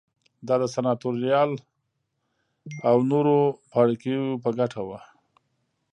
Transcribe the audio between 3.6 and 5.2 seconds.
پاړوکیو په ګټه وه